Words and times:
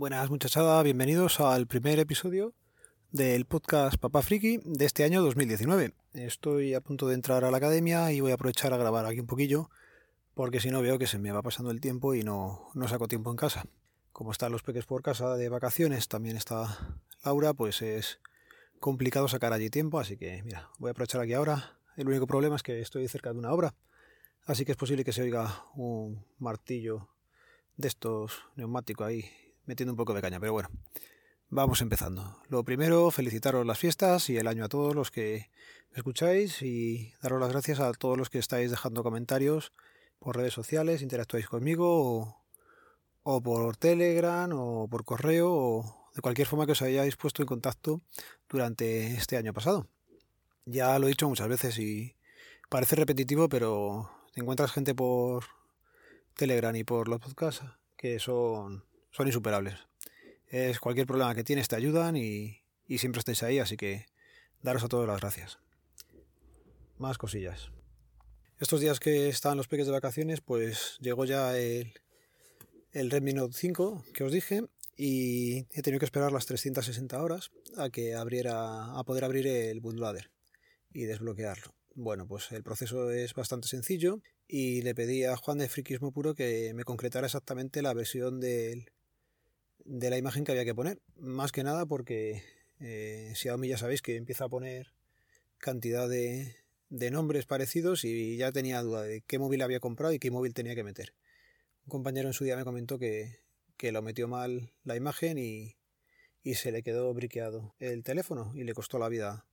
Buenas 0.00 0.30
muchachada, 0.30 0.82
bienvenidos 0.82 1.40
al 1.40 1.66
primer 1.66 1.98
episodio 1.98 2.54
del 3.12 3.44
podcast 3.44 3.98
Papá 3.98 4.22
Friki 4.22 4.58
de 4.64 4.86
este 4.86 5.04
año 5.04 5.20
2019. 5.20 5.92
Estoy 6.14 6.72
a 6.72 6.80
punto 6.80 7.06
de 7.06 7.14
entrar 7.14 7.44
a 7.44 7.50
la 7.50 7.58
academia 7.58 8.10
y 8.10 8.22
voy 8.22 8.30
a 8.30 8.36
aprovechar 8.36 8.72
a 8.72 8.78
grabar 8.78 9.04
aquí 9.04 9.20
un 9.20 9.26
poquillo 9.26 9.68
porque 10.32 10.58
si 10.58 10.70
no 10.70 10.80
veo 10.80 10.98
que 10.98 11.06
se 11.06 11.18
me 11.18 11.32
va 11.32 11.42
pasando 11.42 11.70
el 11.70 11.82
tiempo 11.82 12.14
y 12.14 12.22
no, 12.22 12.70
no 12.72 12.88
saco 12.88 13.08
tiempo 13.08 13.30
en 13.30 13.36
casa. 13.36 13.66
Como 14.10 14.32
están 14.32 14.52
los 14.52 14.62
peques 14.62 14.86
por 14.86 15.02
casa 15.02 15.36
de 15.36 15.50
vacaciones, 15.50 16.08
también 16.08 16.38
está 16.38 16.96
Laura, 17.22 17.52
pues 17.52 17.82
es 17.82 18.20
complicado 18.78 19.28
sacar 19.28 19.52
allí 19.52 19.68
tiempo, 19.68 20.00
así 20.00 20.16
que 20.16 20.42
mira, 20.44 20.70
voy 20.78 20.88
a 20.88 20.92
aprovechar 20.92 21.20
aquí 21.20 21.34
ahora. 21.34 21.78
El 21.98 22.08
único 22.08 22.26
problema 22.26 22.56
es 22.56 22.62
que 22.62 22.80
estoy 22.80 23.06
cerca 23.06 23.34
de 23.34 23.38
una 23.38 23.52
obra, 23.52 23.74
así 24.46 24.64
que 24.64 24.72
es 24.72 24.78
posible 24.78 25.04
que 25.04 25.12
se 25.12 25.20
oiga 25.20 25.62
un 25.74 26.24
martillo 26.38 27.10
de 27.76 27.88
estos 27.88 28.46
neumáticos 28.56 29.06
ahí 29.06 29.30
metiendo 29.70 29.92
un 29.92 29.96
poco 29.96 30.14
de 30.14 30.20
caña, 30.20 30.40
pero 30.40 30.52
bueno, 30.52 30.68
vamos 31.48 31.80
empezando. 31.80 32.42
Lo 32.48 32.64
primero, 32.64 33.08
felicitaros 33.12 33.64
las 33.64 33.78
fiestas 33.78 34.28
y 34.28 34.36
el 34.36 34.48
año 34.48 34.64
a 34.64 34.68
todos 34.68 34.96
los 34.96 35.12
que 35.12 35.48
escucháis 35.94 36.60
y 36.62 37.14
daros 37.22 37.40
las 37.40 37.50
gracias 37.50 37.78
a 37.78 37.92
todos 37.92 38.18
los 38.18 38.30
que 38.30 38.40
estáis 38.40 38.72
dejando 38.72 39.04
comentarios 39.04 39.72
por 40.18 40.36
redes 40.36 40.54
sociales, 40.54 41.02
interactuáis 41.02 41.46
conmigo 41.46 42.42
o, 43.22 43.40
por 43.40 43.76
Telegram 43.76 44.50
o 44.52 44.88
por 44.88 45.04
correo 45.04 45.52
o 45.52 46.10
de 46.16 46.20
cualquier 46.20 46.48
forma 46.48 46.66
que 46.66 46.72
os 46.72 46.82
hayáis 46.82 47.14
puesto 47.14 47.40
en 47.40 47.46
contacto 47.46 48.00
durante 48.48 49.14
este 49.14 49.36
año 49.36 49.52
pasado. 49.52 49.86
Ya 50.64 50.98
lo 50.98 51.06
he 51.06 51.10
dicho 51.10 51.28
muchas 51.28 51.46
veces 51.46 51.78
y 51.78 52.16
parece 52.68 52.96
repetitivo, 52.96 53.48
pero 53.48 54.10
te 54.34 54.40
encuentras 54.40 54.72
gente 54.72 54.96
por 54.96 55.44
Telegram 56.34 56.74
y 56.74 56.82
por 56.82 57.06
los 57.06 57.20
podcasts 57.20 57.62
que 57.96 58.18
son 58.18 58.89
son 59.10 59.26
insuperables. 59.26 59.76
Es 60.46 60.80
cualquier 60.80 61.06
problema 61.06 61.34
que 61.34 61.44
tienes 61.44 61.68
te 61.68 61.76
ayudan 61.76 62.16
y, 62.16 62.62
siempre 62.98 63.20
estáis 63.20 63.42
ahí, 63.42 63.58
así 63.58 63.76
que 63.76 64.06
daros 64.62 64.82
a 64.82 64.88
todos 64.88 65.06
las 65.06 65.20
gracias. 65.20 65.58
Más 66.98 67.18
cosillas. 67.18 67.70
Estos 68.58 68.80
días 68.80 69.00
que 69.00 69.28
están 69.28 69.56
los 69.56 69.68
peques 69.68 69.86
de 69.86 69.92
vacaciones, 69.92 70.40
pues 70.40 70.98
llegó 71.00 71.24
ya 71.24 71.56
el, 71.56 71.92
el 72.92 73.10
Redmi 73.10 73.32
Note 73.32 73.56
5 73.56 74.04
que 74.12 74.24
os 74.24 74.32
dije 74.32 74.64
y 74.96 75.66
he 75.70 75.82
tenido 75.82 76.00
que 76.00 76.04
esperar 76.04 76.32
las 76.32 76.46
360 76.46 77.22
horas 77.22 77.50
a 77.76 77.88
que 77.88 78.14
abriera 78.14 78.98
a 78.98 79.04
poder 79.04 79.24
abrir 79.24 79.46
el 79.46 79.80
bootloader 79.80 80.30
y 80.92 81.04
desbloquearlo. 81.04 81.74
Bueno, 81.94 82.26
pues 82.26 82.52
el 82.52 82.62
proceso 82.62 83.10
es 83.10 83.34
bastante 83.34 83.68
sencillo 83.68 84.20
y 84.46 84.82
le 84.82 84.94
pedí 84.94 85.24
a 85.24 85.36
Juan 85.36 85.58
de 85.58 85.68
Friquismo 85.68 86.12
Puro 86.12 86.34
que 86.34 86.72
me 86.74 86.84
concretara 86.84 87.26
exactamente 87.26 87.82
la 87.82 87.94
versión 87.94 88.40
del, 88.40 88.90
de 89.90 90.08
la 90.08 90.18
imagen 90.18 90.44
que 90.44 90.52
había 90.52 90.64
que 90.64 90.74
poner. 90.74 91.00
Más 91.16 91.50
que 91.50 91.64
nada 91.64 91.84
porque 91.84 92.44
eh, 92.78 93.32
Xiaomi 93.34 93.68
ya 93.68 93.76
sabéis 93.76 94.02
que 94.02 94.16
empieza 94.16 94.44
a 94.44 94.48
poner 94.48 94.92
cantidad 95.58 96.08
de, 96.08 96.54
de 96.90 97.10
nombres 97.10 97.44
parecidos 97.44 98.04
y 98.04 98.36
ya 98.36 98.52
tenía 98.52 98.80
duda 98.82 99.02
de 99.02 99.22
qué 99.22 99.40
móvil 99.40 99.62
había 99.62 99.80
comprado 99.80 100.12
y 100.12 100.20
qué 100.20 100.30
móvil 100.30 100.54
tenía 100.54 100.76
que 100.76 100.84
meter. 100.84 101.12
Un 101.86 101.90
compañero 101.90 102.28
en 102.28 102.34
su 102.34 102.44
día 102.44 102.56
me 102.56 102.62
comentó 102.62 103.00
que, 103.00 103.40
que 103.76 103.90
lo 103.90 104.00
metió 104.00 104.28
mal 104.28 104.72
la 104.84 104.94
imagen 104.94 105.38
y, 105.38 105.76
y 106.44 106.54
se 106.54 106.70
le 106.70 106.84
quedó 106.84 107.12
briqueado 107.12 107.74
el 107.80 108.04
teléfono 108.04 108.52
y 108.54 108.62
le 108.62 108.74
costó 108.74 109.00
la 109.00 109.08
vida 109.08 109.44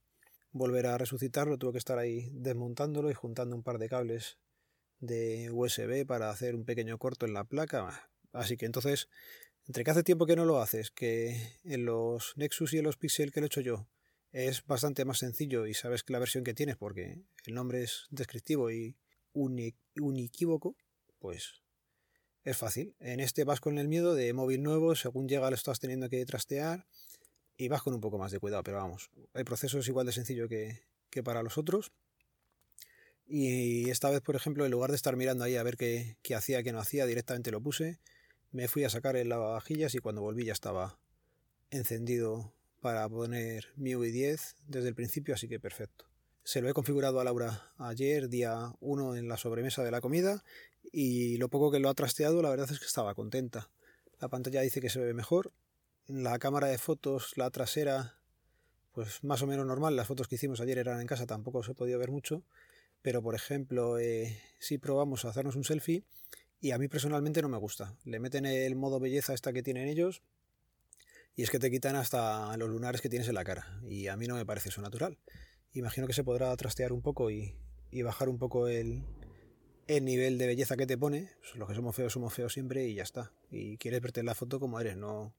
volver 0.51 0.85
a 0.85 0.99
resucitarlo. 0.99 1.57
Tuvo 1.57 1.71
que 1.71 1.79
estar 1.79 1.97
ahí 1.97 2.29
desmontándolo 2.31 3.09
y 3.09 3.15
juntando 3.15 3.55
un 3.55 3.63
par 3.63 3.79
de 3.79 3.89
cables 3.89 4.37
de 4.99 5.49
USB 5.51 6.05
para 6.05 6.29
hacer 6.29 6.53
un 6.53 6.63
pequeño 6.63 6.99
corto 6.99 7.25
en 7.25 7.33
la 7.33 7.43
placa. 7.43 8.11
Así 8.33 8.55
que 8.55 8.67
entonces 8.67 9.09
entre 9.67 9.83
que 9.83 9.91
hace 9.91 10.03
tiempo 10.03 10.25
que 10.25 10.35
no 10.35 10.45
lo 10.45 10.61
haces, 10.61 10.91
que 10.91 11.59
en 11.63 11.85
los 11.85 12.33
Nexus 12.37 12.73
y 12.73 12.77
en 12.77 12.85
los 12.85 12.97
Pixel 12.97 13.31
que 13.31 13.41
lo 13.41 13.45
he 13.45 13.47
hecho 13.47 13.61
yo 13.61 13.87
es 14.31 14.65
bastante 14.65 15.05
más 15.05 15.19
sencillo 15.19 15.65
y 15.65 15.73
sabes 15.73 16.03
que 16.03 16.13
la 16.13 16.19
versión 16.19 16.43
que 16.43 16.53
tienes 16.53 16.77
porque 16.77 17.21
el 17.45 17.53
nombre 17.53 17.83
es 17.83 18.07
descriptivo 18.09 18.71
y 18.71 18.95
unequívoco, 19.33 20.75
pues 21.19 21.61
es 22.43 22.57
fácil. 22.57 22.95
En 22.99 23.19
este 23.19 23.43
vas 23.43 23.59
con 23.59 23.77
el 23.77 23.87
miedo 23.87 24.15
de 24.15 24.33
móvil 24.33 24.63
nuevo, 24.63 24.95
según 24.95 25.27
llega 25.27 25.49
lo 25.49 25.55
estás 25.55 25.79
teniendo 25.79 26.09
que 26.09 26.25
trastear 26.25 26.87
y 27.57 27.67
vas 27.67 27.81
con 27.81 27.93
un 27.93 28.01
poco 28.01 28.17
más 28.17 28.31
de 28.31 28.39
cuidado, 28.39 28.63
pero 28.63 28.77
vamos, 28.77 29.09
el 29.33 29.45
proceso 29.45 29.79
es 29.79 29.87
igual 29.87 30.05
de 30.05 30.13
sencillo 30.13 30.47
que, 30.47 30.81
para 31.23 31.41
los 31.41 31.57
otros. 31.57 31.91
Y 33.25 33.89
esta 33.89 34.09
vez, 34.11 34.21
por 34.21 34.35
ejemplo, 34.35 34.65
en 34.65 34.71
lugar 34.71 34.91
de 34.91 34.95
estar 34.95 35.15
mirando 35.15 35.43
ahí 35.43 35.55
a 35.55 35.63
ver 35.63 35.77
qué 35.77 36.15
hacía, 36.35 36.61
qué 36.61 36.71
no 36.71 36.79
hacía, 36.79 37.07
directamente 37.07 37.51
lo 37.51 37.61
puse 37.61 37.99
me 38.51 38.67
fui 38.67 38.83
a 38.83 38.89
sacar 38.89 39.15
el 39.15 39.29
lavavajillas 39.29 39.95
y 39.95 39.99
cuando 39.99 40.21
volví 40.21 40.45
ya 40.45 40.53
estaba 40.53 40.97
encendido 41.69 42.53
para 42.81 43.07
poner 43.09 43.67
MIUI 43.75 44.11
10 44.11 44.55
desde 44.67 44.87
el 44.87 44.95
principio, 44.95 45.33
así 45.33 45.47
que 45.47 45.59
perfecto. 45.59 46.05
Se 46.43 46.61
lo 46.61 46.69
he 46.69 46.73
configurado 46.73 47.19
a 47.19 47.23
Laura 47.23 47.73
ayer, 47.77 48.29
día 48.29 48.73
1 48.79 49.15
en 49.17 49.27
la 49.27 49.37
sobremesa 49.37 49.83
de 49.83 49.91
la 49.91 49.99
comida, 49.99 50.43
y 50.91 51.37
lo 51.37 51.49
poco 51.49 51.71
que 51.71 51.79
lo 51.79 51.89
ha 51.89 51.93
trasteado, 51.93 52.41
la 52.41 52.49
verdad 52.49 52.71
es 52.71 52.79
que 52.79 52.85
estaba 52.85 53.15
contenta. 53.15 53.69
La 54.19 54.29
pantalla 54.29 54.61
dice 54.61 54.81
que 54.81 54.89
se 54.89 54.99
ve 54.99 55.13
mejor. 55.13 55.51
La 56.07 56.39
cámara 56.39 56.67
de 56.67 56.77
fotos, 56.77 57.33
la 57.35 57.49
trasera, 57.49 58.15
pues 58.93 59.23
más 59.23 59.41
o 59.41 59.47
menos 59.47 59.65
normal. 59.65 59.95
Las 59.95 60.07
fotos 60.07 60.27
que 60.27 60.35
hicimos 60.35 60.61
ayer 60.61 60.77
eran 60.77 61.01
en 61.01 61.07
casa, 61.07 61.25
tampoco 61.25 61.63
se 61.63 61.73
podía 61.73 61.97
ver 61.97 62.11
mucho. 62.11 62.43
Pero 63.01 63.21
por 63.21 63.35
ejemplo, 63.35 63.99
eh, 63.99 64.41
si 64.59 64.77
probamos 64.77 65.25
a 65.25 65.29
hacernos 65.29 65.55
un 65.55 65.65
selfie, 65.65 66.03
y 66.59 66.71
a 66.71 66.77
mí 66.77 66.87
personalmente 66.87 67.41
no 67.41 67.49
me 67.49 67.57
gusta. 67.57 67.95
Le 68.03 68.19
meten 68.19 68.45
el 68.45 68.75
modo 68.75 68.99
belleza 68.99 69.33
esta 69.33 69.53
que 69.53 69.63
tienen 69.63 69.87
ellos 69.87 70.21
y 71.35 71.43
es 71.43 71.51
que 71.51 71.59
te 71.59 71.69
quitan 71.69 71.95
hasta 71.95 72.55
los 72.57 72.69
lunares 72.69 73.01
que 73.01 73.09
tienes 73.09 73.27
en 73.27 73.35
la 73.35 73.43
cara 73.43 73.79
y 73.87 74.07
a 74.07 74.17
mí 74.17 74.27
no 74.27 74.35
me 74.35 74.45
parece 74.45 74.69
eso 74.69 74.81
natural. 74.81 75.17
Imagino 75.73 76.07
que 76.07 76.13
se 76.13 76.23
podrá 76.23 76.55
trastear 76.55 76.91
un 76.91 77.01
poco 77.01 77.29
y, 77.29 77.55
bajar 78.03 78.29
un 78.29 78.39
poco 78.39 78.67
el, 78.67 79.03
el, 79.87 80.05
nivel 80.05 80.37
de 80.37 80.47
belleza 80.47 80.77
que 80.77 80.87
te 80.87 80.97
pone. 80.97 81.29
Pues 81.39 81.55
los 81.55 81.67
que 81.67 81.75
somos 81.75 81.95
feos 81.95 82.13
somos 82.13 82.33
feos 82.33 82.53
siempre 82.53 82.87
y 82.87 82.95
ya 82.95 83.03
está. 83.03 83.31
Y 83.51 83.77
quieres 83.77 84.01
verte 84.01 84.21
en 84.21 84.25
la 84.25 84.35
foto 84.35 84.59
como 84.59 84.79
eres, 84.79 84.97
no 84.97 85.35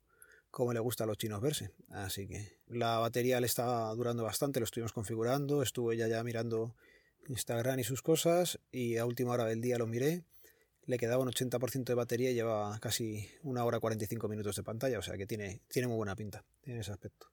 como 0.50 0.72
le 0.72 0.80
gusta 0.80 1.04
a 1.04 1.06
los 1.06 1.18
chinos 1.18 1.40
verse. 1.40 1.72
Así 1.90 2.26
que 2.26 2.58
la 2.68 2.98
batería 2.98 3.40
le 3.40 3.46
está 3.46 3.92
durando 3.94 4.22
bastante, 4.22 4.60
lo 4.60 4.64
estuvimos 4.64 4.92
configurando, 4.92 5.62
estuve 5.62 5.96
ya 5.96 6.08
ya 6.08 6.22
mirando 6.22 6.74
Instagram 7.28 7.80
y 7.80 7.84
sus 7.84 8.02
cosas 8.02 8.58
y 8.70 8.96
a 8.96 9.04
última 9.04 9.32
hora 9.32 9.44
del 9.44 9.60
día 9.60 9.78
lo 9.78 9.86
miré 9.86 10.24
le 10.88 10.96
quedaba 10.96 11.22
un 11.22 11.28
80% 11.28 11.84
de 11.84 11.94
batería 11.94 12.30
y 12.30 12.34
lleva 12.34 12.78
casi 12.80 13.28
una 13.42 13.62
hora 13.64 13.78
45 13.78 14.26
minutos 14.26 14.56
de 14.56 14.62
pantalla, 14.62 14.98
o 14.98 15.02
sea 15.02 15.18
que 15.18 15.26
tiene, 15.26 15.60
tiene 15.68 15.86
muy 15.86 15.98
buena 15.98 16.16
pinta 16.16 16.44
en 16.64 16.78
ese 16.78 16.90
aspecto. 16.90 17.26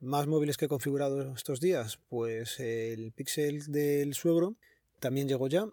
Más 0.00 0.26
móviles 0.26 0.56
que 0.56 0.64
he 0.64 0.68
configurado 0.68 1.34
estos 1.34 1.60
días, 1.60 1.98
pues 2.08 2.58
el 2.58 3.12
Pixel 3.12 3.70
del 3.70 4.14
suegro 4.14 4.56
también 4.98 5.28
llegó 5.28 5.46
ya 5.48 5.66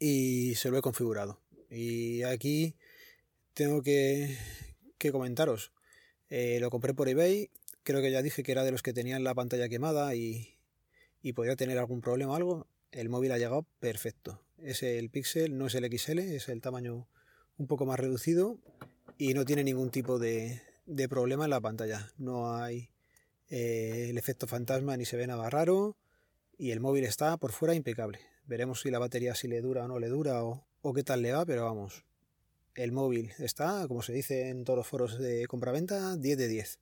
y 0.00 0.56
se 0.56 0.70
lo 0.70 0.78
he 0.78 0.82
configurado. 0.82 1.38
Y 1.70 2.24
aquí 2.24 2.74
tengo 3.54 3.82
que, 3.82 4.36
comentaros. 5.12 5.70
Eh, 6.28 6.58
lo 6.60 6.70
compré 6.70 6.92
por 6.92 7.08
eBay, 7.08 7.50
creo 7.84 8.02
que 8.02 8.10
ya 8.10 8.20
dije 8.20 8.42
que 8.42 8.50
era 8.50 8.64
de 8.64 8.72
los 8.72 8.82
que 8.82 8.92
tenían 8.92 9.22
la 9.22 9.34
pantalla 9.34 9.68
quemada 9.68 10.16
y, 10.16 10.58
y 11.22 11.34
podría 11.34 11.54
tener 11.54 11.78
algún 11.78 12.00
problema 12.00 12.32
o 12.32 12.34
algo. 12.34 12.66
El 12.92 13.08
móvil 13.08 13.32
ha 13.32 13.38
llegado 13.38 13.66
perfecto 13.80 14.46
es 14.62 14.82
el 14.82 15.10
Pixel, 15.10 15.56
no 15.56 15.66
es 15.66 15.74
el 15.74 15.84
XL, 15.84 16.18
es 16.18 16.48
el 16.48 16.60
tamaño 16.60 17.08
un 17.58 17.66
poco 17.66 17.86
más 17.86 17.98
reducido 17.98 18.58
y 19.18 19.34
no 19.34 19.44
tiene 19.44 19.64
ningún 19.64 19.90
tipo 19.90 20.18
de, 20.18 20.60
problema 21.08 21.44
en 21.44 21.50
la 21.50 21.60
pantalla. 21.60 22.12
No 22.18 22.54
hay 22.54 22.90
eh, 23.48 24.08
el 24.10 24.18
efecto 24.18 24.46
fantasma 24.46 24.96
ni 24.96 25.04
se 25.04 25.16
ve 25.16 25.26
nada 25.26 25.48
raro 25.50 25.96
y 26.58 26.70
el 26.70 26.80
móvil 26.80 27.04
está 27.04 27.36
por 27.36 27.52
fuera 27.52 27.74
impecable. 27.74 28.20
Veremos 28.46 28.80
si 28.80 28.90
la 28.90 28.98
batería 28.98 29.34
si 29.34 29.48
le 29.48 29.60
dura 29.60 29.84
o 29.84 29.88
no 29.88 29.98
le 29.98 30.08
dura 30.08 30.44
o, 30.44 30.66
o 30.82 30.92
qué 30.92 31.02
tal 31.02 31.22
le 31.22 31.32
va, 31.32 31.44
pero 31.44 31.64
vamos. 31.64 32.04
El 32.74 32.92
móvil 32.92 33.32
está, 33.38 33.86
como 33.88 34.02
se 34.02 34.12
dice 34.12 34.48
en 34.48 34.64
todos 34.64 34.76
los 34.76 34.86
foros 34.86 35.18
de 35.18 35.46
compraventa, 35.46 36.16
10 36.16 36.38
de 36.38 36.48
10. 36.48 36.78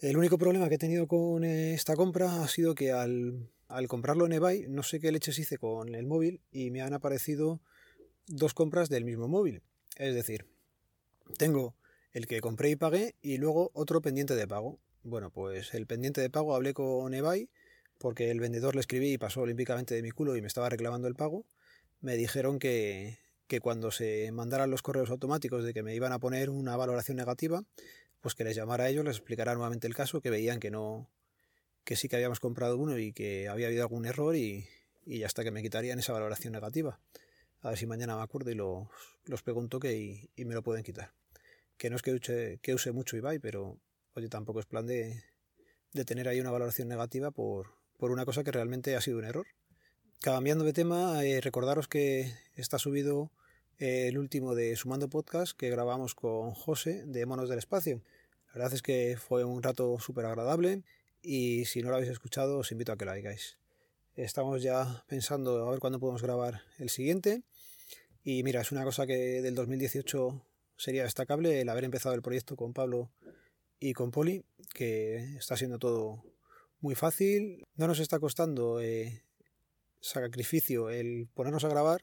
El 0.00 0.16
único 0.16 0.38
problema 0.38 0.68
que 0.68 0.76
he 0.76 0.78
tenido 0.78 1.08
con 1.08 1.42
esta 1.42 1.96
compra 1.96 2.44
ha 2.44 2.48
sido 2.48 2.76
que 2.76 2.92
al 2.92 3.50
al 3.68 3.86
comprarlo 3.86 4.26
en 4.26 4.32
eBay, 4.32 4.66
no 4.68 4.82
sé 4.82 4.98
qué 4.98 5.12
leches 5.12 5.38
hice 5.38 5.58
con 5.58 5.94
el 5.94 6.06
móvil 6.06 6.40
y 6.50 6.70
me 6.70 6.82
han 6.82 6.94
aparecido 6.94 7.60
dos 8.26 8.54
compras 8.54 8.88
del 8.88 9.04
mismo 9.04 9.28
móvil. 9.28 9.62
Es 9.96 10.14
decir, 10.14 10.46
tengo 11.36 11.76
el 12.12 12.26
que 12.26 12.40
compré 12.40 12.70
y 12.70 12.76
pagué 12.76 13.14
y 13.20 13.36
luego 13.36 13.70
otro 13.74 14.00
pendiente 14.00 14.34
de 14.34 14.48
pago. 14.48 14.78
Bueno, 15.02 15.30
pues 15.30 15.74
el 15.74 15.86
pendiente 15.86 16.20
de 16.20 16.30
pago 16.30 16.54
hablé 16.54 16.74
con 16.74 17.12
eBay 17.12 17.50
porque 17.98 18.30
el 18.30 18.40
vendedor 18.40 18.74
le 18.74 18.80
escribí 18.80 19.12
y 19.12 19.18
pasó 19.18 19.42
olímpicamente 19.42 19.94
de 19.94 20.02
mi 20.02 20.10
culo 20.10 20.36
y 20.36 20.40
me 20.40 20.46
estaba 20.46 20.68
reclamando 20.68 21.08
el 21.08 21.14
pago. 21.14 21.44
Me 22.00 22.16
dijeron 22.16 22.58
que, 22.58 23.18
que 23.48 23.60
cuando 23.60 23.90
se 23.90 24.30
mandaran 24.32 24.70
los 24.70 24.82
correos 24.82 25.10
automáticos 25.10 25.64
de 25.64 25.74
que 25.74 25.82
me 25.82 25.94
iban 25.94 26.12
a 26.12 26.18
poner 26.18 26.48
una 26.48 26.76
valoración 26.76 27.16
negativa, 27.16 27.64
pues 28.20 28.34
que 28.34 28.44
les 28.44 28.56
llamara 28.56 28.84
a 28.84 28.88
ellos, 28.88 29.04
les 29.04 29.16
explicara 29.16 29.54
nuevamente 29.54 29.86
el 29.86 29.94
caso, 29.94 30.20
que 30.20 30.30
veían 30.30 30.60
que 30.60 30.70
no, 30.70 31.10
que 31.88 31.96
sí 31.96 32.06
que 32.06 32.16
habíamos 32.16 32.38
comprado 32.38 32.76
uno 32.76 32.98
y 32.98 33.14
que 33.14 33.48
había 33.48 33.68
habido 33.68 33.80
algún 33.80 34.04
error 34.04 34.36
y, 34.36 34.68
y 35.06 35.22
hasta 35.22 35.42
que 35.42 35.50
me 35.50 35.62
quitarían 35.62 35.98
esa 35.98 36.12
valoración 36.12 36.52
negativa. 36.52 37.00
A 37.62 37.70
ver 37.70 37.78
si 37.78 37.86
mañana 37.86 38.14
me 38.14 38.22
acuerdo 38.22 38.50
y 38.50 38.54
los, 38.54 38.88
los 39.24 39.42
pregunto 39.42 39.80
que 39.80 40.28
y, 40.36 40.44
me 40.44 40.52
lo 40.52 40.62
pueden 40.62 40.84
quitar. 40.84 41.14
que 41.78 41.88
no 41.88 41.96
es 41.96 42.02
que 42.02 42.12
use, 42.12 42.58
que 42.60 42.74
use 42.74 42.92
mucho 42.92 43.16
Ibai, 43.16 43.38
pero 43.38 43.78
oye, 44.12 44.28
tampoco 44.28 44.60
es 44.60 44.66
plan 44.66 44.84
de, 44.84 45.24
de 45.94 46.04
tener 46.04 46.28
ahí 46.28 46.42
una 46.42 46.50
valoración 46.50 46.88
negativa 46.88 47.30
por, 47.30 47.72
por, 47.96 48.10
una 48.10 48.26
cosa 48.26 48.44
que 48.44 48.52
realmente 48.52 48.94
ha 48.94 49.00
sido 49.00 49.16
un 49.16 49.24
error. 49.24 49.46
Cambiando 50.20 50.64
de 50.64 50.74
tema, 50.74 51.24
eh, 51.24 51.40
recordaros 51.40 51.88
que 51.88 52.34
está 52.54 52.78
subido 52.78 53.32
eh, 53.78 54.08
el 54.08 54.18
último 54.18 54.54
de 54.54 54.76
Sumando 54.76 55.08
Podcast 55.08 55.56
que 55.56 55.70
grabamos 55.70 56.14
con 56.14 56.52
José 56.52 57.06
de 57.06 57.24
Monos 57.24 57.48
del 57.48 57.60
Espacio. 57.60 58.02
La 58.48 58.52
verdad 58.56 58.74
es 58.74 58.82
que 58.82 59.16
fue 59.18 59.44
un 59.44 59.62
rato 59.62 59.98
súper 59.98 60.26
agradable 60.26 60.82
y 61.22 61.64
si 61.64 61.82
no 61.82 61.90
lo 61.90 61.96
habéis 61.96 62.10
escuchado 62.10 62.58
os 62.58 62.72
invito 62.72 62.92
a 62.92 62.96
que 62.96 63.04
lo 63.04 63.12
hagáis. 63.12 63.58
Estamos 64.14 64.62
ya 64.62 65.04
pensando 65.06 65.66
a 65.66 65.70
ver 65.70 65.80
cuándo 65.80 66.00
podemos 66.00 66.22
grabar 66.22 66.62
el 66.78 66.90
siguiente 66.90 67.42
y 68.24 68.42
mira, 68.42 68.60
es 68.60 68.72
una 68.72 68.84
cosa 68.84 69.06
que 69.06 69.40
del 69.42 69.54
2018 69.54 70.44
sería 70.76 71.04
destacable 71.04 71.60
el 71.60 71.68
haber 71.68 71.84
empezado 71.84 72.14
el 72.14 72.22
proyecto 72.22 72.56
con 72.56 72.72
Pablo 72.72 73.10
y 73.80 73.92
con 73.92 74.10
Poli, 74.10 74.44
que 74.74 75.36
está 75.36 75.56
siendo 75.56 75.78
todo 75.78 76.22
muy 76.80 76.94
fácil. 76.94 77.64
No 77.76 77.86
nos 77.86 78.00
está 78.00 78.18
costando 78.18 78.80
eh, 78.80 79.22
sacrificio 80.00 80.90
el 80.90 81.28
ponernos 81.32 81.64
a 81.64 81.68
grabar. 81.68 82.02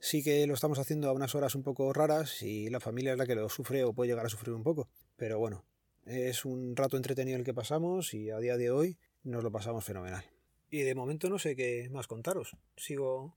Sí 0.00 0.22
que 0.22 0.46
lo 0.46 0.54
estamos 0.54 0.78
haciendo 0.78 1.08
a 1.08 1.12
unas 1.12 1.34
horas 1.34 1.54
un 1.54 1.62
poco 1.62 1.92
raras 1.92 2.42
y 2.42 2.68
la 2.70 2.80
familia 2.80 3.12
es 3.12 3.18
la 3.18 3.26
que 3.26 3.36
lo 3.36 3.48
sufre 3.48 3.84
o 3.84 3.92
puede 3.92 4.10
llegar 4.10 4.26
a 4.26 4.30
sufrir 4.30 4.54
un 4.54 4.64
poco. 4.64 4.88
Pero 5.16 5.38
bueno, 5.38 5.64
es 6.06 6.44
un 6.44 6.76
rato 6.76 6.96
entretenido 6.96 7.38
el 7.38 7.44
que 7.44 7.54
pasamos 7.54 8.14
y 8.14 8.30
a 8.30 8.38
día 8.38 8.56
de 8.56 8.70
hoy 8.70 8.98
nos 9.22 9.42
lo 9.42 9.52
pasamos 9.52 9.84
fenomenal. 9.84 10.24
Y 10.70 10.80
de 10.82 10.94
momento 10.94 11.28
no 11.28 11.38
sé 11.38 11.54
qué 11.54 11.88
más 11.90 12.06
contaros. 12.06 12.56
Sigo 12.76 13.36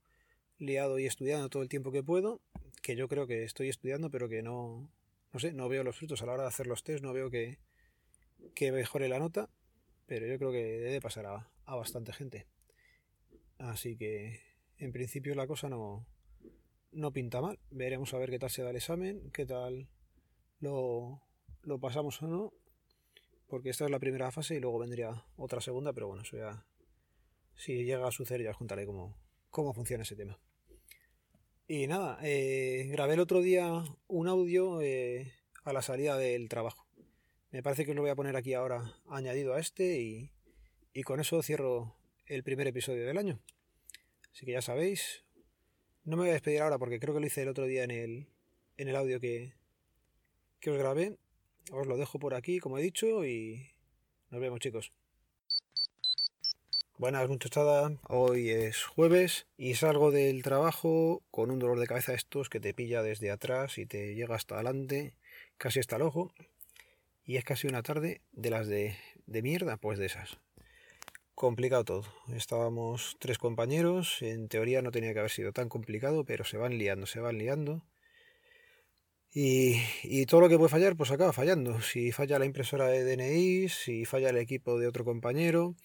liado 0.57 0.99
y 0.99 1.05
estudiando 1.05 1.49
todo 1.49 1.63
el 1.63 1.69
tiempo 1.69 1.91
que 1.91 2.03
puedo, 2.03 2.41
que 2.81 2.95
yo 2.95 3.07
creo 3.07 3.27
que 3.27 3.43
estoy 3.43 3.69
estudiando, 3.69 4.09
pero 4.09 4.29
que 4.29 4.41
no, 4.41 4.89
no 5.33 5.39
sé, 5.39 5.51
no 5.51 5.67
veo 5.67 5.83
los 5.83 5.97
frutos 5.97 6.21
a 6.21 6.25
la 6.25 6.33
hora 6.33 6.43
de 6.43 6.49
hacer 6.49 6.67
los 6.67 6.83
test, 6.83 7.03
no 7.03 7.13
veo 7.13 7.29
que, 7.29 7.59
que 8.53 8.71
mejore 8.71 9.09
la 9.09 9.19
nota, 9.19 9.49
pero 10.05 10.25
yo 10.27 10.37
creo 10.37 10.51
que 10.51 10.63
debe 10.63 11.01
pasar 11.01 11.25
a, 11.25 11.49
a 11.65 11.75
bastante 11.75 12.13
gente. 12.13 12.47
Así 13.57 13.97
que 13.97 14.39
en 14.77 14.91
principio 14.91 15.35
la 15.35 15.47
cosa 15.47 15.69
no, 15.69 16.05
no 16.91 17.11
pinta 17.11 17.41
mal. 17.41 17.59
Veremos 17.69 18.13
a 18.13 18.17
ver 18.17 18.29
qué 18.29 18.39
tal 18.39 18.49
se 18.49 18.63
da 18.63 18.69
el 18.69 18.77
examen, 18.77 19.29
qué 19.31 19.45
tal 19.45 19.89
lo, 20.59 21.21
lo 21.65 21.79
pasamos 21.79 22.21
o 22.21 22.27
no, 22.27 22.53
porque 23.47 23.69
esta 23.69 23.85
es 23.85 23.91
la 23.91 23.99
primera 23.99 24.31
fase 24.31 24.55
y 24.55 24.59
luego 24.59 24.79
vendría 24.79 25.25
otra 25.35 25.61
segunda, 25.61 25.93
pero 25.93 26.07
bueno, 26.07 26.23
eso 26.23 26.37
ya, 26.37 26.65
si 27.55 27.83
llega 27.83 28.07
a 28.07 28.11
suceder 28.11 28.43
ya 28.43 28.51
os 28.51 28.57
contaré 28.57 28.85
cómo, 28.85 29.17
cómo 29.49 29.73
funciona 29.73 30.03
ese 30.03 30.15
tema. 30.15 30.39
Y 31.67 31.87
nada, 31.87 32.19
eh, 32.21 32.87
grabé 32.91 33.15
el 33.15 33.19
otro 33.19 33.41
día 33.41 33.83
un 34.07 34.27
audio 34.27 34.81
eh, 34.81 35.33
a 35.63 35.73
la 35.73 35.81
salida 35.81 36.15
del 36.17 36.47
trabajo. 36.47 36.85
Me 37.51 37.63
parece 37.63 37.85
que 37.85 37.91
os 37.91 37.95
lo 37.95 38.03
voy 38.03 38.11
a 38.11 38.15
poner 38.15 38.35
aquí 38.35 38.53
ahora 38.53 38.93
añadido 39.09 39.53
a 39.53 39.59
este 39.59 39.99
y, 39.99 40.31
y 40.93 41.03
con 41.03 41.19
eso 41.19 41.41
cierro 41.41 41.95
el 42.27 42.43
primer 42.43 42.67
episodio 42.67 43.05
del 43.05 43.17
año. 43.17 43.39
Así 44.31 44.45
que 44.45 44.51
ya 44.51 44.61
sabéis, 44.61 45.23
no 46.03 46.17
me 46.17 46.23
voy 46.23 46.29
a 46.29 46.33
despedir 46.33 46.61
ahora 46.61 46.77
porque 46.77 46.99
creo 46.99 47.13
que 47.13 47.19
lo 47.19 47.25
hice 47.25 47.41
el 47.41 47.47
otro 47.47 47.65
día 47.65 47.83
en 47.83 47.91
el, 47.91 48.27
en 48.77 48.87
el 48.89 48.95
audio 48.95 49.19
que, 49.19 49.53
que 50.59 50.71
os 50.71 50.77
grabé. 50.77 51.17
Os 51.71 51.87
lo 51.87 51.97
dejo 51.97 52.19
por 52.19 52.33
aquí, 52.33 52.59
como 52.59 52.77
he 52.77 52.81
dicho, 52.81 53.25
y 53.25 53.69
nos 54.29 54.39
vemos 54.39 54.59
chicos. 54.59 54.91
Buenas 56.97 57.27
muchachadas, 57.27 57.91
hoy 58.07 58.49
es 58.49 58.83
jueves 58.83 59.47
y 59.57 59.75
salgo 59.75 60.11
del 60.11 60.43
trabajo 60.43 61.23
con 61.31 61.51
un 61.51 61.59
dolor 61.59 61.79
de 61.79 61.87
cabeza 61.87 62.13
estos 62.13 62.49
que 62.49 62.59
te 62.59 62.73
pilla 62.73 63.03
desde 63.03 63.31
atrás 63.31 63.77
y 63.77 63.85
te 63.85 64.15
llega 64.15 64.35
hasta 64.35 64.55
adelante, 64.55 65.15
casi 65.57 65.79
hasta 65.79 65.97
el 65.97 66.03
ojo. 66.03 66.33
Y 67.25 67.37
es 67.37 67.43
casi 67.43 67.67
una 67.67 67.83
tarde 67.83 68.21
de 68.31 68.49
las 68.49 68.67
de, 68.67 68.95
de 69.25 69.41
mierda, 69.41 69.77
pues 69.77 69.97
de 69.97 70.05
esas 70.05 70.37
complicado 71.35 71.83
todo. 71.83 72.03
Estábamos 72.33 73.17
tres 73.19 73.37
compañeros, 73.37 74.21
en 74.21 74.47
teoría 74.47 74.81
no 74.81 74.91
tenía 74.91 75.13
que 75.13 75.19
haber 75.19 75.31
sido 75.31 75.51
tan 75.51 75.67
complicado, 75.69 76.23
pero 76.23 76.45
se 76.45 76.57
van 76.57 76.77
liando, 76.77 77.05
se 77.05 77.19
van 77.19 77.37
liando. 77.37 77.83
Y, 79.37 80.25
todo 80.27 80.39
lo 80.39 80.47
que 80.47 80.57
puede 80.57 80.69
fallar, 80.69 80.95
pues 80.95 81.11
acaba 81.11 81.33
fallando. 81.33 81.81
Si 81.81 82.13
falla 82.13 82.39
la 82.39 82.45
impresora 82.45 82.87
de 82.87 83.03
DNI, 83.03 83.67
si 83.67 84.05
falla 84.05 84.29
el 84.29 84.37
equipo 84.37 84.79
de 84.79 84.87
otro 84.87 85.03
compañero, 85.03 85.75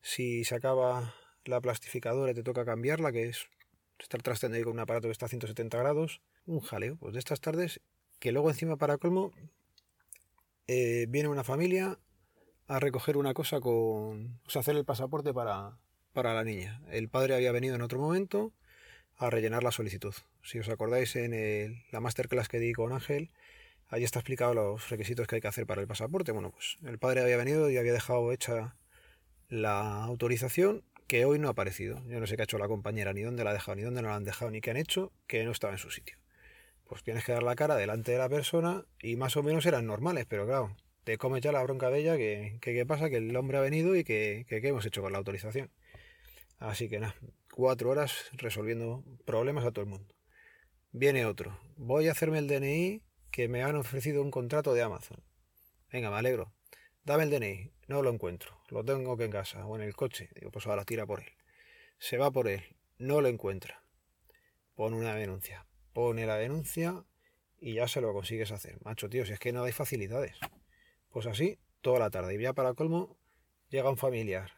si 0.00 0.44
se 0.44 0.54
acaba 0.54 1.12
la 1.44 1.60
plastificadora 1.60 2.30
y 2.30 2.34
te 2.34 2.44
toca 2.44 2.64
cambiarla, 2.64 3.10
que 3.10 3.24
es 3.24 3.48
estar 3.98 4.22
trascendiendo 4.22 4.66
con 4.66 4.74
un 4.74 4.80
aparato 4.80 5.08
que 5.08 5.12
está 5.12 5.26
a 5.26 5.28
170 5.28 5.76
grados, 5.76 6.22
un 6.46 6.60
jaleo. 6.60 6.98
Pues 6.98 7.14
de 7.14 7.18
estas 7.18 7.40
tardes, 7.40 7.80
que 8.20 8.30
luego 8.30 8.48
encima 8.48 8.76
para 8.76 8.96
colmo, 8.96 9.32
eh, 10.68 11.06
viene 11.08 11.28
una 11.28 11.42
familia 11.42 11.98
a 12.68 12.78
recoger 12.78 13.16
una 13.16 13.34
cosa 13.34 13.58
con... 13.58 14.38
o 14.46 14.50
sea, 14.50 14.60
hacer 14.60 14.76
el 14.76 14.84
pasaporte 14.84 15.34
para, 15.34 15.76
para 16.12 16.32
la 16.32 16.44
niña. 16.44 16.80
El 16.92 17.08
padre 17.08 17.34
había 17.34 17.50
venido 17.50 17.74
en 17.74 17.82
otro 17.82 17.98
momento 17.98 18.52
a 19.20 19.28
rellenar 19.28 19.62
la 19.62 19.70
solicitud. 19.70 20.14
Si 20.42 20.58
os 20.58 20.68
acordáis 20.70 21.14
en 21.14 21.84
la 21.92 22.00
masterclass 22.00 22.48
que 22.48 22.58
di 22.58 22.72
con 22.72 22.92
Ángel, 22.92 23.30
ahí 23.88 24.02
está 24.02 24.20
explicado 24.20 24.54
los 24.54 24.88
requisitos 24.88 25.26
que 25.26 25.36
hay 25.36 25.40
que 25.42 25.48
hacer 25.48 25.66
para 25.66 25.82
el 25.82 25.86
pasaporte. 25.86 26.32
Bueno, 26.32 26.50
pues 26.50 26.78
el 26.86 26.98
padre 26.98 27.20
había 27.20 27.36
venido 27.36 27.70
y 27.70 27.76
había 27.76 27.92
dejado 27.92 28.32
hecha 28.32 28.76
la 29.50 30.04
autorización 30.04 30.84
que 31.06 31.26
hoy 31.26 31.38
no 31.38 31.48
ha 31.48 31.50
aparecido. 31.50 32.02
Yo 32.08 32.18
no 32.18 32.26
sé 32.26 32.36
qué 32.36 32.42
ha 32.42 32.44
hecho 32.44 32.56
la 32.56 32.66
compañera, 32.66 33.12
ni 33.12 33.20
dónde 33.20 33.44
la 33.44 33.50
ha 33.50 33.52
dejado, 33.52 33.76
ni 33.76 33.82
dónde 33.82 34.00
no 34.00 34.08
la 34.08 34.14
han 34.14 34.24
dejado, 34.24 34.50
ni 34.50 34.62
qué 34.62 34.70
han 34.70 34.78
hecho, 34.78 35.12
que 35.26 35.44
no 35.44 35.50
estaba 35.50 35.74
en 35.74 35.78
su 35.78 35.90
sitio. 35.90 36.16
Pues 36.88 37.02
tienes 37.02 37.22
que 37.22 37.32
dar 37.32 37.42
la 37.42 37.54
cara 37.56 37.76
delante 37.76 38.12
de 38.12 38.18
la 38.18 38.30
persona 38.30 38.86
y 39.02 39.16
más 39.16 39.36
o 39.36 39.42
menos 39.42 39.66
eran 39.66 39.86
normales, 39.86 40.24
pero 40.26 40.46
claro, 40.46 40.76
te 41.04 41.18
comes 41.18 41.42
ya 41.42 41.52
la 41.52 41.62
bronca 41.62 41.90
de 41.90 41.98
ella 41.98 42.16
que, 42.16 42.56
qué 42.62 42.86
pasa, 42.86 43.10
que 43.10 43.18
el 43.18 43.36
hombre 43.36 43.58
ha 43.58 43.60
venido 43.60 43.96
y 43.96 44.04
que, 44.04 44.46
qué 44.48 44.66
hemos 44.66 44.86
hecho 44.86 45.02
con 45.02 45.12
la 45.12 45.18
autorización. 45.18 45.70
Así 46.58 46.88
que 46.88 47.00
nada, 47.00 47.14
cuatro 47.52 47.90
horas 47.90 48.30
resolviendo 48.32 49.04
problemas 49.24 49.64
a 49.64 49.72
todo 49.72 49.84
el 49.84 49.90
mundo. 49.90 50.14
Viene 50.92 51.26
otro. 51.26 51.58
Voy 51.76 52.08
a 52.08 52.12
hacerme 52.12 52.38
el 52.38 52.48
DNI 52.48 53.02
que 53.30 53.48
me 53.48 53.62
han 53.62 53.76
ofrecido 53.76 54.22
un 54.22 54.30
contrato 54.30 54.74
de 54.74 54.82
Amazon. 54.82 55.22
Venga, 55.92 56.10
me 56.10 56.16
alegro. 56.16 56.52
Dame 57.04 57.24
el 57.24 57.30
DNI. 57.30 57.72
No 57.88 58.02
lo 58.02 58.10
encuentro. 58.10 58.60
Lo 58.68 58.84
tengo 58.84 59.16
que 59.16 59.24
en 59.24 59.30
casa 59.30 59.66
o 59.66 59.76
en 59.76 59.82
el 59.82 59.94
coche. 59.94 60.30
Digo, 60.34 60.50
pues 60.50 60.66
ahora 60.66 60.84
tira 60.84 61.06
por 61.06 61.20
él. 61.20 61.32
Se 61.98 62.18
va 62.18 62.30
por 62.30 62.48
él. 62.48 62.76
No 62.98 63.20
lo 63.20 63.28
encuentra. 63.28 63.82
Pone 64.74 64.96
una 64.96 65.14
denuncia. 65.14 65.66
Pone 65.92 66.26
la 66.26 66.36
denuncia 66.36 67.04
y 67.58 67.74
ya 67.74 67.88
se 67.88 68.00
lo 68.00 68.12
consigues 68.12 68.52
hacer. 68.52 68.78
Macho, 68.84 69.08
tío, 69.08 69.26
si 69.26 69.32
es 69.32 69.38
que 69.38 69.52
no 69.52 69.64
hay 69.64 69.72
facilidades. 69.72 70.38
Pues 71.10 71.26
así, 71.26 71.58
toda 71.80 71.98
la 71.98 72.10
tarde. 72.10 72.34
Y 72.34 72.42
ya 72.42 72.52
para 72.52 72.74
colmo, 72.74 73.18
llega 73.68 73.90
un 73.90 73.96
familiar. 73.96 74.52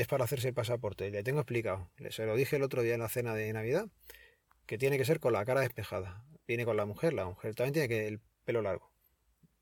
Es 0.00 0.06
para 0.06 0.24
hacerse 0.24 0.48
el 0.48 0.54
pasaporte. 0.54 1.10
Le 1.10 1.22
tengo 1.22 1.40
explicado. 1.40 1.90
Se 2.10 2.24
lo 2.24 2.34
dije 2.34 2.56
el 2.56 2.62
otro 2.62 2.82
día 2.82 2.94
en 2.94 3.00
la 3.00 3.08
cena 3.08 3.34
de 3.34 3.52
Navidad. 3.52 3.88
Que 4.66 4.78
tiene 4.78 4.96
que 4.96 5.04
ser 5.04 5.20
con 5.20 5.32
la 5.32 5.44
cara 5.44 5.60
despejada. 5.60 6.24
Viene 6.46 6.64
con 6.64 6.76
la 6.76 6.86
mujer. 6.86 7.12
La 7.12 7.26
mujer 7.26 7.54
también 7.54 7.74
tiene 7.74 7.88
que 7.88 8.08
el 8.08 8.20
pelo 8.44 8.62
largo. 8.62 8.90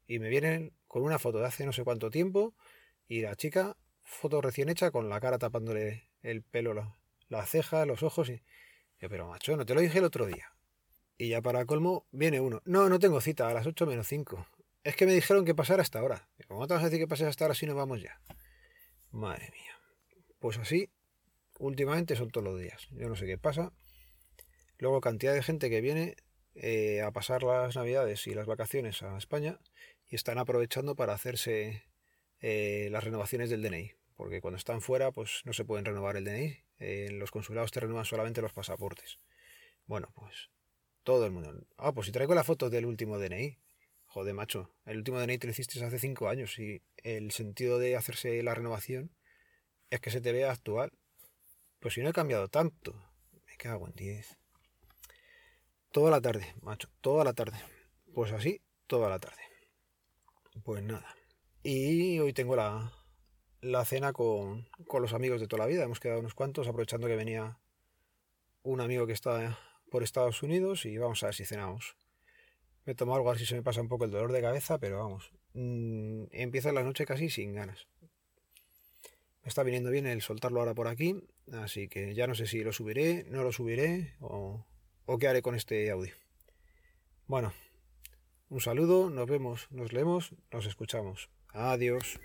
Y 0.06 0.18
me 0.18 0.28
vienen 0.28 0.72
con 0.86 1.02
una 1.02 1.18
foto 1.18 1.38
de 1.38 1.46
hace 1.46 1.66
no 1.66 1.72
sé 1.72 1.82
cuánto 1.82 2.10
tiempo. 2.10 2.54
Y 3.08 3.22
la 3.22 3.34
chica, 3.34 3.76
foto 4.02 4.40
recién 4.40 4.68
hecha, 4.68 4.90
con 4.90 5.08
la 5.08 5.20
cara 5.20 5.38
tapándole 5.38 6.08
el 6.22 6.42
pelo, 6.42 6.74
la, 6.74 6.96
la 7.28 7.44
ceja, 7.46 7.84
los 7.86 8.02
ojos. 8.02 8.28
Y 8.28 8.42
yo, 9.00 9.08
pero 9.08 9.26
macho, 9.26 9.56
no 9.56 9.66
te 9.66 9.74
lo 9.74 9.80
dije 9.80 9.98
el 9.98 10.04
otro 10.04 10.26
día. 10.26 10.52
Y 11.18 11.28
ya 11.28 11.42
para 11.42 11.64
colmo, 11.66 12.06
viene 12.12 12.40
uno. 12.40 12.62
No, 12.64 12.88
no 12.88 12.98
tengo 12.98 13.20
cita, 13.20 13.48
a 13.48 13.54
las 13.54 13.66
8 13.66 13.86
menos 13.86 14.06
5. 14.06 14.46
Es 14.84 14.96
que 14.96 15.06
me 15.06 15.12
dijeron 15.12 15.44
que 15.44 15.54
pasara 15.54 15.82
hasta 15.82 15.98
ahora. 15.98 16.28
¿Cómo 16.48 16.66
te 16.66 16.74
vas 16.74 16.82
a 16.82 16.86
decir 16.86 17.00
que 17.00 17.08
pases 17.08 17.28
hasta 17.28 17.44
ahora 17.44 17.54
si 17.54 17.66
no 17.66 17.74
vamos 17.74 18.00
ya? 18.00 18.20
Madre 19.10 19.50
mía. 19.52 19.79
Pues 20.40 20.56
así, 20.56 20.90
últimamente 21.58 22.16
son 22.16 22.30
todos 22.30 22.44
los 22.44 22.58
días. 22.58 22.88
Yo 22.92 23.08
no 23.08 23.14
sé 23.14 23.26
qué 23.26 23.36
pasa. 23.36 23.72
Luego 24.78 25.02
cantidad 25.02 25.34
de 25.34 25.42
gente 25.42 25.68
que 25.68 25.82
viene 25.82 26.16
eh, 26.54 27.02
a 27.02 27.12
pasar 27.12 27.42
las 27.42 27.76
navidades 27.76 28.26
y 28.26 28.34
las 28.34 28.46
vacaciones 28.46 29.02
a 29.02 29.18
España 29.18 29.60
y 30.08 30.16
están 30.16 30.38
aprovechando 30.38 30.96
para 30.96 31.12
hacerse 31.12 31.84
eh, 32.40 32.88
las 32.90 33.04
renovaciones 33.04 33.50
del 33.50 33.60
DNI. 33.60 33.92
Porque 34.16 34.40
cuando 34.40 34.56
están 34.56 34.80
fuera, 34.80 35.12
pues 35.12 35.42
no 35.44 35.52
se 35.52 35.66
pueden 35.66 35.84
renovar 35.84 36.16
el 36.16 36.24
DNI. 36.24 36.56
en 36.78 37.18
los 37.18 37.30
consulados 37.30 37.70
te 37.70 37.80
renuevan 37.80 38.06
solamente 38.06 38.40
los 38.40 38.54
pasaportes. 38.54 39.18
Bueno, 39.84 40.10
pues 40.14 40.48
todo 41.02 41.26
el 41.26 41.32
mundo. 41.32 41.66
Ah, 41.76 41.92
pues 41.92 42.06
si 42.06 42.12
traigo 42.12 42.34
la 42.34 42.44
foto 42.44 42.70
del 42.70 42.86
último 42.86 43.18
DNI. 43.18 43.58
Joder, 44.06 44.32
macho, 44.32 44.74
el 44.86 44.96
último 44.96 45.20
DNI 45.20 45.36
te 45.36 45.46
lo 45.46 45.50
hiciste 45.50 45.84
hace 45.84 45.98
cinco 45.98 46.30
años 46.30 46.58
y 46.58 46.80
el 46.96 47.30
sentido 47.30 47.78
de 47.78 47.94
hacerse 47.94 48.42
la 48.42 48.54
renovación 48.54 49.10
es 49.90 50.00
que 50.00 50.10
se 50.10 50.20
te 50.20 50.32
vea 50.32 50.50
actual. 50.50 50.92
Pues 51.80 51.94
si 51.94 52.02
no 52.02 52.08
he 52.08 52.12
cambiado 52.12 52.48
tanto, 52.48 52.94
me 53.46 53.56
cago 53.56 53.86
en 53.86 53.94
10. 53.94 54.38
Toda 55.92 56.10
la 56.10 56.20
tarde, 56.20 56.54
macho, 56.62 56.88
toda 57.00 57.24
la 57.24 57.32
tarde. 57.32 57.58
Pues 58.14 58.32
así, 58.32 58.60
toda 58.86 59.08
la 59.08 59.18
tarde. 59.18 59.42
Pues 60.62 60.82
nada. 60.82 61.14
Y 61.62 62.18
hoy 62.18 62.32
tengo 62.32 62.56
la, 62.56 62.92
la 63.60 63.84
cena 63.84 64.12
con, 64.12 64.68
con 64.86 65.02
los 65.02 65.12
amigos 65.12 65.40
de 65.40 65.48
toda 65.48 65.64
la 65.64 65.68
vida. 65.68 65.84
Hemos 65.84 66.00
quedado 66.00 66.20
unos 66.20 66.34
cuantos, 66.34 66.68
aprovechando 66.68 67.06
que 67.06 67.16
venía 67.16 67.58
un 68.62 68.80
amigo 68.80 69.06
que 69.06 69.12
está 69.12 69.58
por 69.90 70.02
Estados 70.02 70.42
Unidos 70.42 70.86
y 70.86 70.96
vamos 70.98 71.22
a 71.22 71.26
ver 71.26 71.34
si 71.34 71.44
cenamos. 71.44 71.96
Me 72.84 72.94
tomo 72.94 73.14
algo 73.14 73.30
así 73.30 73.44
se 73.44 73.54
me 73.54 73.62
pasa 73.62 73.80
un 73.80 73.88
poco 73.88 74.04
el 74.04 74.10
dolor 74.10 74.32
de 74.32 74.40
cabeza, 74.40 74.78
pero 74.78 74.98
vamos, 74.98 75.32
mmm, 75.54 76.24
empieza 76.30 76.72
la 76.72 76.82
noche 76.82 77.04
casi 77.04 77.28
sin 77.28 77.54
ganas. 77.54 77.86
Está 79.50 79.64
viniendo 79.64 79.90
bien 79.90 80.06
el 80.06 80.22
soltarlo 80.22 80.60
ahora 80.60 80.74
por 80.74 80.86
aquí, 80.86 81.24
así 81.52 81.88
que 81.88 82.14
ya 82.14 82.28
no 82.28 82.36
sé 82.36 82.46
si 82.46 82.62
lo 82.62 82.72
subiré, 82.72 83.26
no 83.30 83.42
lo 83.42 83.50
subiré 83.50 84.14
o, 84.20 84.64
o 85.06 85.18
qué 85.18 85.26
haré 85.26 85.42
con 85.42 85.56
este 85.56 85.90
audio. 85.90 86.14
Bueno, 87.26 87.52
un 88.48 88.60
saludo, 88.60 89.10
nos 89.10 89.28
vemos, 89.28 89.66
nos 89.72 89.92
leemos, 89.92 90.36
nos 90.52 90.66
escuchamos. 90.66 91.30
Adiós. 91.48 92.20